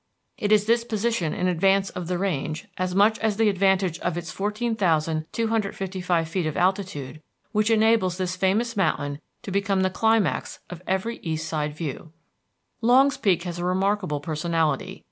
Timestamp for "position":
0.83-1.31